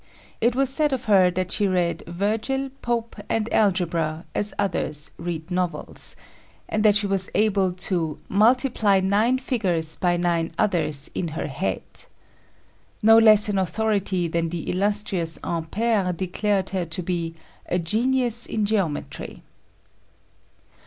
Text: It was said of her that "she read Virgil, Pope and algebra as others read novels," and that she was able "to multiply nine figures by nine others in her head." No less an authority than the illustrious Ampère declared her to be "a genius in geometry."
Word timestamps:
It 0.41 0.55
was 0.55 0.71
said 0.73 0.93
of 0.93 1.05
her 1.05 1.29
that 1.29 1.51
"she 1.51 1.67
read 1.67 2.01
Virgil, 2.07 2.71
Pope 2.81 3.17
and 3.29 3.47
algebra 3.53 4.25
as 4.33 4.51
others 4.57 5.11
read 5.19 5.51
novels," 5.51 6.15
and 6.67 6.83
that 6.83 6.95
she 6.95 7.05
was 7.05 7.29
able 7.35 7.71
"to 7.71 8.17
multiply 8.27 8.99
nine 8.99 9.37
figures 9.37 9.97
by 9.97 10.17
nine 10.17 10.49
others 10.57 11.11
in 11.13 11.27
her 11.37 11.45
head." 11.45 11.83
No 13.03 13.19
less 13.19 13.47
an 13.47 13.59
authority 13.59 14.27
than 14.27 14.49
the 14.49 14.67
illustrious 14.71 15.37
Ampère 15.43 16.17
declared 16.17 16.71
her 16.71 16.85
to 16.87 17.03
be 17.03 17.35
"a 17.67 17.77
genius 17.77 18.47
in 18.47 18.65
geometry." 18.65 19.43